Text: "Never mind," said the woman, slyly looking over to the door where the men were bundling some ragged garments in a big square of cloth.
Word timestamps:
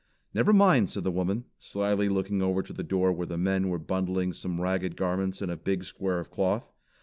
"Never 0.33 0.51
mind," 0.51 0.89
said 0.89 1.03
the 1.03 1.11
woman, 1.11 1.45
slyly 1.59 2.09
looking 2.09 2.41
over 2.41 2.63
to 2.63 2.73
the 2.73 2.81
door 2.81 3.11
where 3.11 3.27
the 3.27 3.37
men 3.37 3.69
were 3.69 3.77
bundling 3.77 4.33
some 4.33 4.59
ragged 4.59 4.97
garments 4.97 5.43
in 5.43 5.51
a 5.51 5.55
big 5.55 5.83
square 5.83 6.17
of 6.19 6.31
cloth. 6.31 6.71